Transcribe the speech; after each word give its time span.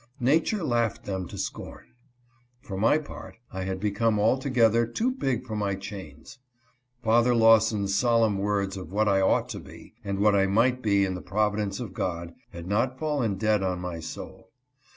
Nature 0.19 0.63
laughed 0.63 1.03
them 1.03 1.27
to 1.27 1.37
scorn. 1.37 1.85
For 2.59 2.75
my 2.75 2.97
part, 2.97 3.35
I 3.53 3.65
had 3.65 3.79
become 3.79 4.17
altogether 4.19 4.87
too 4.87 5.11
big 5.11 5.45
for 5.45 5.55
my 5.55 5.75
chains. 5.75 6.39
Father 7.03 7.35
Lawson's 7.35 7.93
solemn 7.93 8.39
words 8.39 8.77
of 8.77 8.91
what 8.91 9.07
I 9.07 9.21
ought 9.21 9.47
to 9.49 9.59
be, 9.59 9.93
and 10.03 10.17
what 10.19 10.33
I 10.33 10.47
might 10.47 10.81
be 10.81 11.05
in 11.05 11.13
the 11.13 11.21
providence 11.21 11.79
of 11.79 11.93
God, 11.93 12.33
had 12.49 12.65
not 12.65 12.97
fallen 12.97 13.35
dead 13.35 13.61
on 13.61 13.79
my 13.79 13.99
soul. 13.99 14.49